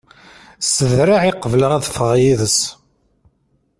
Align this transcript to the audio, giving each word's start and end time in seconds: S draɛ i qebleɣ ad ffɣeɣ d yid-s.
S 0.69 0.75
draɛ 0.91 1.21
i 1.29 1.31
qebleɣ 1.43 1.71
ad 1.73 1.83
ffɣeɣ 1.89 2.13
d 2.17 2.21
yid-s. 2.23 2.59